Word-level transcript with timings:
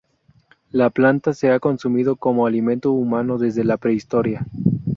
La 0.71 0.89
planta 0.89 1.31
se 1.31 1.51
ha 1.51 1.59
consumido 1.59 2.15
como 2.15 2.47
alimento 2.47 2.91
humano 2.91 3.37
desde 3.37 3.63
la 3.63 3.77
prehistoria. 3.77 4.43